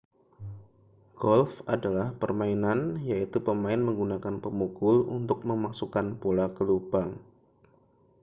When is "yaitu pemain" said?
3.11-3.77